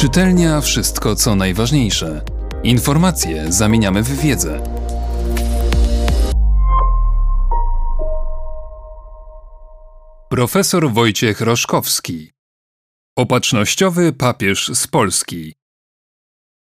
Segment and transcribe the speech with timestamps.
[0.00, 2.24] Czytelnia wszystko co najważniejsze.
[2.62, 4.62] Informacje zamieniamy w wiedzę.
[10.30, 12.30] Profesor Wojciech Roszkowski
[13.16, 15.54] Opatrznościowy papież z Polski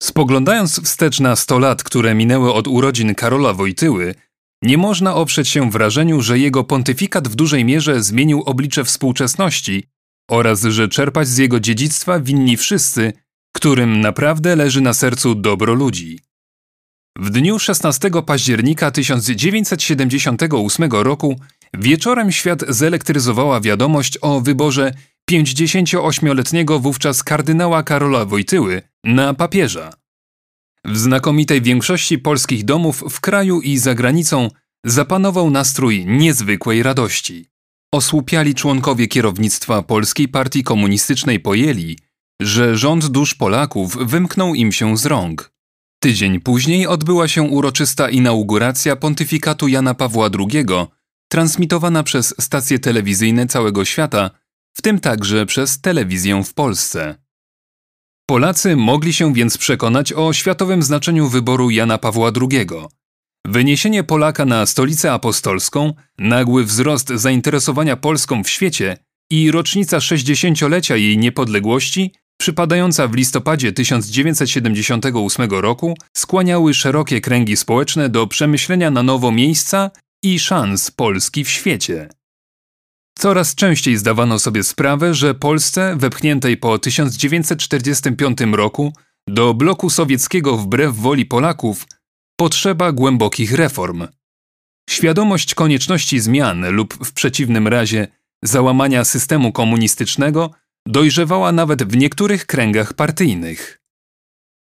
[0.03, 4.15] Spoglądając wstecz na 100 lat, które minęły od urodzin Karola Wojtyły,
[4.61, 9.91] nie można oprzeć się wrażeniu, że jego pontyfikat w dużej mierze zmienił oblicze współczesności
[10.29, 13.13] oraz że czerpać z jego dziedzictwa winni wszyscy,
[13.55, 16.19] którym naprawdę leży na sercu dobro ludzi.
[17.17, 21.39] W dniu 16 października 1978 roku
[21.73, 24.93] wieczorem świat zelektryzowała wiadomość o wyborze
[25.31, 29.93] 58-letniego wówczas kardynała Karola Wojtyły na papieża.
[30.85, 34.49] W znakomitej większości polskich domów w kraju i za granicą
[34.85, 37.50] zapanował nastrój niezwykłej radości.
[37.93, 41.97] Osłupiali członkowie kierownictwa Polskiej Partii Komunistycznej pojęli,
[42.41, 45.51] że rząd dusz Polaków wymknął im się z rąk.
[45.99, 50.65] Tydzień później odbyła się uroczysta inauguracja pontyfikatu Jana Pawła II,
[51.31, 54.31] transmitowana przez stacje telewizyjne całego świata,
[54.73, 57.15] w tym także przez telewizję w Polsce.
[58.25, 62.67] Polacy mogli się więc przekonać o światowym znaczeniu wyboru Jana Pawła II.
[63.47, 68.97] Wyniesienie Polaka na stolicę apostolską, nagły wzrost zainteresowania Polską w świecie
[69.31, 78.27] i rocznica 60-lecia jej niepodległości, przypadająca w listopadzie 1978 roku, skłaniały szerokie kręgi społeczne do
[78.27, 79.91] przemyślenia na nowo miejsca
[80.23, 82.09] i szans Polski w świecie.
[83.17, 88.93] Coraz częściej zdawano sobie sprawę, że Polsce, wepchniętej po 1945 roku
[89.27, 91.85] do bloku sowieckiego wbrew woli Polaków,
[92.41, 94.07] potrzeba głębokich reform.
[94.89, 98.07] Świadomość konieczności zmian lub w przeciwnym razie
[98.43, 100.51] załamania systemu komunistycznego
[100.87, 103.81] dojrzewała nawet w niektórych kręgach partyjnych.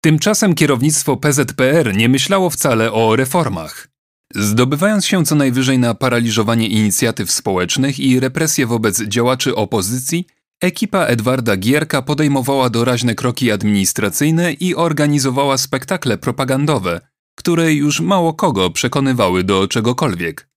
[0.01, 3.87] Tymczasem kierownictwo PZPR nie myślało wcale o reformach.
[4.35, 10.27] Zdobywając się co najwyżej na paraliżowanie inicjatyw społecznych i represje wobec działaczy opozycji,
[10.61, 17.01] ekipa Edwarda Gierka podejmowała doraźne kroki administracyjne i organizowała spektakle propagandowe,
[17.37, 20.47] które już mało kogo przekonywały do czegokolwiek.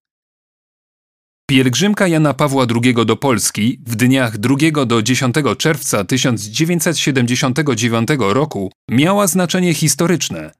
[1.50, 9.26] Pielgrzymka Jana Pawła II do Polski w dniach 2 do 10 czerwca 1979 roku miała
[9.26, 10.54] znaczenie historyczne.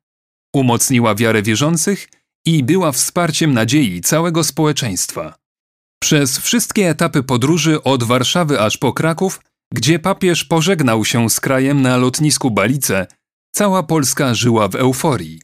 [0.55, 2.09] Umocniła wiarę wierzących
[2.47, 5.35] i była wsparciem nadziei całego społeczeństwa.
[6.03, 9.41] Przez wszystkie etapy podróży od Warszawy aż po Kraków,
[9.75, 13.07] gdzie papież pożegnał się z krajem na lotnisku Balice,
[13.53, 15.41] cała Polska żyła w euforii.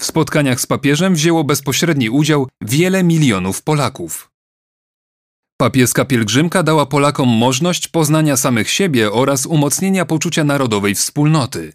[0.00, 4.30] W spotkaniach z papieżem wzięło bezpośredni udział wiele milionów Polaków.
[5.56, 11.72] Papieska pielgrzymka dała Polakom możliwość poznania samych siebie oraz umocnienia poczucia narodowej wspólnoty.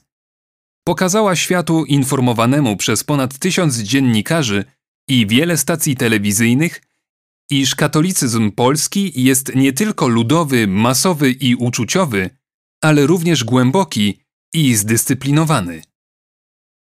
[0.87, 4.65] Pokazała światu informowanemu przez ponad tysiąc dziennikarzy
[5.09, 6.81] i wiele stacji telewizyjnych,
[7.49, 12.29] iż katolicyzm polski jest nie tylko ludowy, masowy i uczuciowy,
[12.81, 14.19] ale również głęboki
[14.53, 15.81] i zdyscyplinowany.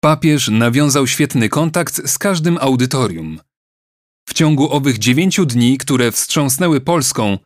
[0.05, 3.41] Papież nawiązał świetny kontakt z każdym audytorium.
[4.29, 7.39] W ciągu owych dziewięciu dni, które wstrząsnęły Polską,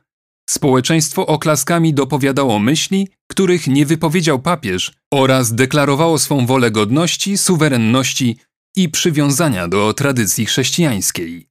[0.50, 8.36] społeczeństwo oklaskami dopowiadało myśli, których nie wypowiedział papież oraz deklarowało swą wolę godności, suwerenności
[8.76, 11.48] i przywiązania do tradycji chrześcijańskiej.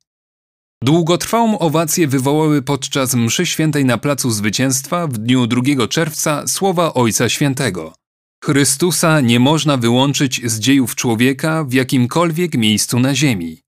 [0.84, 7.30] Długotrwałą owację wywołały podczas mszy świętej na Placu Zwycięstwa w dniu 2 czerwca słowa Ojca
[7.30, 7.94] Świętego–
[8.46, 13.62] Chrystusa nie można wyłączyć z dziejów człowieka w jakimkolwiek miejscu na ziemi.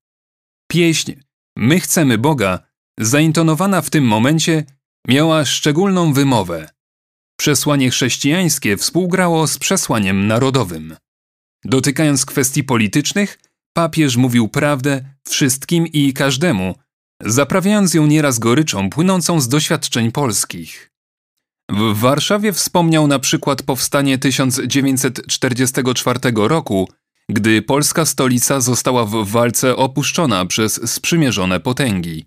[0.72, 1.14] Pieśń
[1.58, 2.60] My chcemy Boga,
[3.00, 4.66] zaintonowana w tym momencie,
[5.08, 6.70] miała szczególną wymowę.
[7.40, 10.96] Przesłanie chrześcijańskie współgrało z przesłaniem narodowym.
[11.66, 13.40] Dotykając kwestii politycznych,
[13.74, 16.76] papież mówił prawdę wszystkim i każdemu,
[17.24, 20.97] zaprawiając ją nieraz goryczą płynącą z doświadczeń polskich.
[21.70, 26.90] W Warszawie wspomniał na przykład powstanie 1944 roku,
[27.30, 32.26] gdy polska stolica została w walce opuszczona przez sprzymierzone potęgi.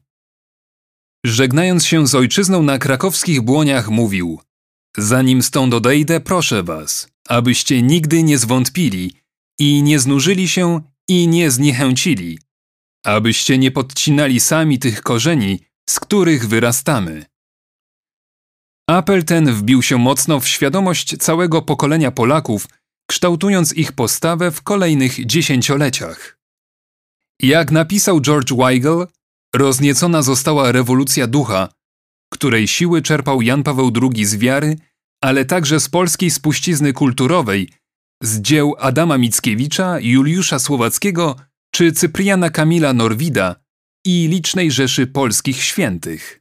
[1.26, 4.40] Żegnając się z ojczyzną na krakowskich błoniach mówił
[4.96, 9.12] Zanim stąd odejdę, proszę was, abyście nigdy nie zwątpili
[9.58, 12.38] i nie znużyli się i nie zniechęcili,
[13.04, 17.29] abyście nie podcinali sami tych korzeni, z których wyrastamy.
[18.90, 22.68] Apel ten wbił się mocno w świadomość całego pokolenia Polaków,
[23.06, 26.38] kształtując ich postawę w kolejnych dziesięcioleciach.
[27.42, 29.06] Jak napisał George Weigel,
[29.54, 31.68] rozniecona została rewolucja ducha,
[32.32, 34.76] której siły czerpał Jan Paweł II z wiary,
[35.20, 37.68] ale także z polskiej spuścizny kulturowej,
[38.22, 41.36] z dzieł Adama Mickiewicza, Juliusza Słowackiego
[41.74, 43.56] czy Cypriana Kamila Norwida
[44.06, 46.40] i licznej rzeszy polskich świętych.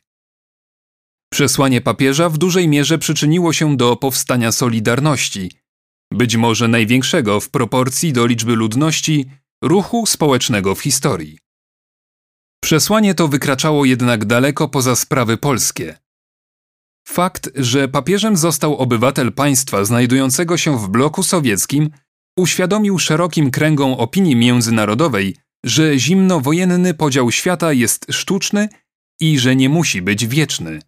[1.33, 5.51] Przesłanie papieża w dużej mierze przyczyniło się do powstania Solidarności,
[6.13, 9.29] być może największego w proporcji do liczby ludności
[9.63, 11.37] ruchu społecznego w historii.
[12.63, 15.97] Przesłanie to wykraczało jednak daleko poza sprawy polskie.
[17.07, 21.89] Fakt, że papieżem został obywatel państwa znajdującego się w bloku sowieckim,
[22.37, 25.35] uświadomił szerokim kręgom opinii międzynarodowej,
[25.65, 28.69] że zimnowojenny podział świata jest sztuczny
[29.19, 30.79] i że nie musi być wieczny.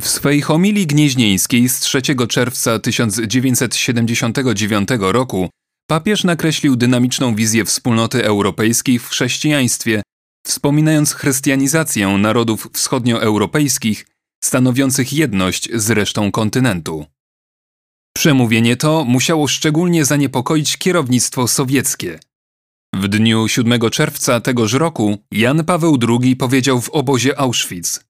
[0.00, 5.50] W swej homilii gnieźnieńskiej z 3 czerwca 1979 roku
[5.86, 10.02] papież nakreślił dynamiczną wizję wspólnoty europejskiej w chrześcijaństwie,
[10.46, 14.06] wspominając chrystianizację narodów wschodnioeuropejskich
[14.44, 17.06] stanowiących jedność z resztą kontynentu.
[18.16, 22.18] Przemówienie to musiało szczególnie zaniepokoić kierownictwo sowieckie.
[22.94, 28.00] W dniu 7 czerwca tegoż roku Jan Paweł II powiedział w obozie Auschwitz: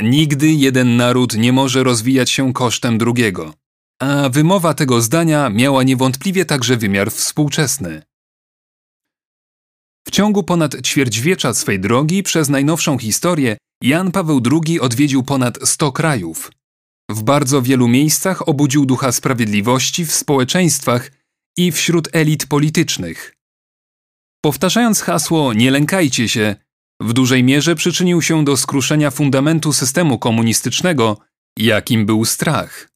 [0.00, 3.54] Nigdy jeden naród nie może rozwijać się kosztem drugiego.
[4.00, 8.02] A wymowa tego zdania miała niewątpliwie także wymiar współczesny.
[10.06, 15.92] W ciągu ponad ćwierćwiecza swej drogi przez najnowszą historię Jan Paweł II odwiedził ponad 100
[15.92, 16.52] krajów.
[17.10, 21.10] W bardzo wielu miejscach obudził ducha sprawiedliwości w społeczeństwach
[21.56, 23.36] i wśród elit politycznych.
[24.44, 26.56] Powtarzając hasło Nie lękajcie się,
[27.02, 31.18] w dużej mierze przyczynił się do skruszenia fundamentu systemu komunistycznego,
[31.58, 32.88] jakim był strach.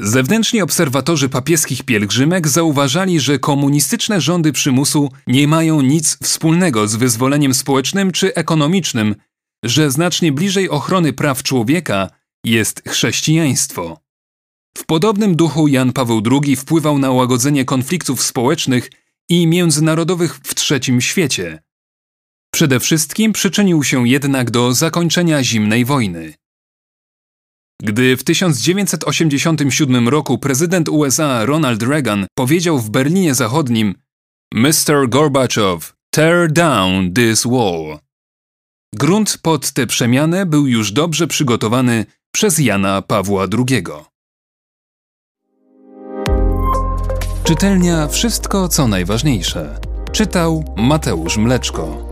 [0.00, 7.54] Zewnętrzni obserwatorzy papieskich pielgrzymek zauważali, że komunistyczne rządy przymusu nie mają nic wspólnego z wyzwoleniem
[7.54, 9.14] społecznym czy ekonomicznym,
[9.64, 12.10] że znacznie bliżej ochrony praw człowieka
[12.44, 14.00] jest chrześcijaństwo.
[14.78, 18.90] W podobnym duchu Jan Paweł II wpływał na łagodzenie konfliktów społecznych
[19.28, 21.62] i międzynarodowych w trzecim świecie.
[22.62, 26.34] Przede wszystkim przyczynił się jednak do zakończenia zimnej wojny.
[27.82, 33.94] Gdy w 1987 roku prezydent USA Ronald Reagan powiedział w Berlinie Zachodnim
[34.54, 35.08] Mr.
[35.08, 37.98] Gorbachev, tear down this wall.
[38.94, 43.84] Grunt pod tę przemianę był już dobrze przygotowany przez Jana Pawła II.
[47.44, 49.80] Czytelnia Wszystko co najważniejsze.
[50.12, 52.11] Czytał Mateusz Mleczko.